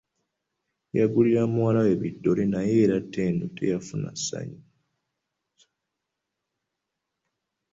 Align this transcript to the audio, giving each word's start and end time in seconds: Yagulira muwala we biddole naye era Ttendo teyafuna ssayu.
Yagulira 0.99 1.41
muwala 1.53 1.79
we 1.85 1.93
biddole 2.01 2.43
naye 2.53 2.73
era 2.83 2.97
Ttendo 3.03 3.45
teyafuna 3.57 4.09
ssayu. 4.17 4.57